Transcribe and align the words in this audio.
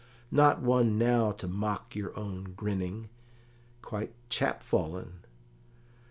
Not 0.31 0.59
one 0.63 0.97
now 0.97 1.31
to 1.33 1.47
mock 1.47 1.95
your 1.95 2.17
own 2.17 2.53
grinning? 2.57 3.09
quite 3.83 4.13
chap 4.29 4.63
fallen? 4.63 5.19